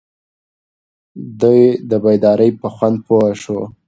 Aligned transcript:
دی 1.41 1.59
د 1.89 1.91
بیدارۍ 2.03 2.51
په 2.59 2.67
خوند 2.75 2.97
پوه 3.07 3.27
شو. 3.41 3.59